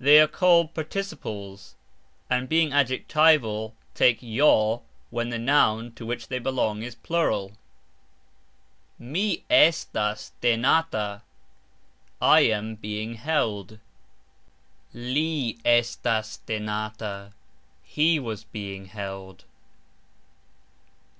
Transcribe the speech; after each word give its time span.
They 0.00 0.18
are 0.20 0.26
called 0.26 0.74
PARTICIPLES, 0.74 1.76
and 2.28 2.48
being 2.48 2.72
adjectival, 2.72 3.76
take 3.94 4.18
"j" 4.20 4.76
when 5.10 5.28
the 5.28 5.38
noun 5.38 5.92
to 5.92 6.04
which 6.04 6.26
they 6.26 6.40
belong 6.40 6.82
is 6.82 6.96
plural. 6.96 7.52
Mi 8.98 9.44
estas 9.48 10.32
tenata............. 10.42 11.22
I 12.20 12.40
am 12.40 12.74
(being) 12.74 13.14
held. 13.14 13.78
Li 14.92 15.58
estis 15.64 16.40
tenata............. 16.44 17.30
He 17.84 18.18
was 18.18 18.42
(being) 18.42 18.86
held. 18.86 19.44